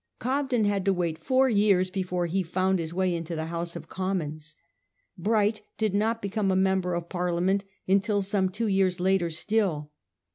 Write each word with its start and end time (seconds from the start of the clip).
Cobden 0.17 0.65
had 0.65 0.83
to 0.85 0.93
wait 0.93 1.23
four 1.23 1.47
years 1.47 1.91
before 1.91 2.25
he 2.25 2.41
found 2.41 2.79
his 2.79 2.91
way 2.91 3.13
into 3.13 3.35
the 3.35 3.45
House 3.53 3.75
of 3.75 3.87
Commons; 3.87 4.55
Bright 5.15 5.61
did 5.77 5.93
not 5.93 6.23
become 6.23 6.49
a 6.49 6.55
mem 6.55 6.81
ber 6.81 6.95
of 6.95 7.07
Parliament 7.07 7.65
until 7.87 8.23
some 8.23 8.49
two 8.49 8.65
years 8.67 8.99
later 8.99 9.29
still. 9.29 9.91